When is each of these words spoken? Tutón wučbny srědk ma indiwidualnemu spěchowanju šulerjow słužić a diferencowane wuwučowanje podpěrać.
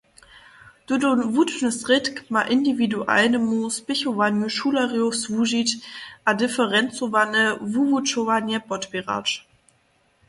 Tutón 0.87 1.19
wučbny 1.33 1.71
srědk 1.79 2.15
ma 2.33 2.41
indiwidualnemu 2.55 3.57
spěchowanju 3.77 4.47
šulerjow 4.55 5.11
słužić 5.23 5.69
a 6.27 6.29
diferencowane 6.41 7.43
wuwučowanje 7.73 8.57
podpěrać. 8.69 9.27